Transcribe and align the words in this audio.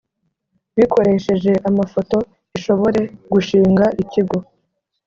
bikoresheje 0.77 1.51
amafoto 1.69 2.17
ishobore 2.57 2.99
gushinga 3.31 3.85
ikigo 4.03 4.37